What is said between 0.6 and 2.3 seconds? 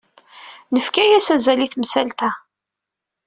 Nefka-as azal i temsalt-a.